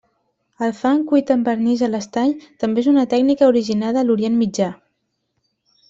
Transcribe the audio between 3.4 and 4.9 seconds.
originada a Orient Mitjà.